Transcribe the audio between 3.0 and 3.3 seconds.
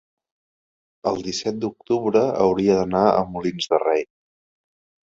a